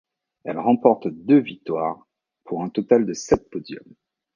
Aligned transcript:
Elle 0.45 0.57
remporte 0.57 1.07
deux 1.07 1.37
victoires, 1.37 2.07
pour 2.45 2.63
un 2.63 2.69
total 2.69 3.05
de 3.05 3.13
sept 3.13 3.51
podiums. 3.51 3.93